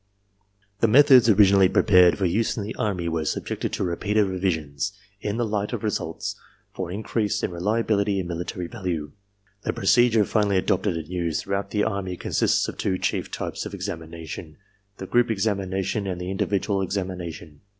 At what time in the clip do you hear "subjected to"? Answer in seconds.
3.23-3.83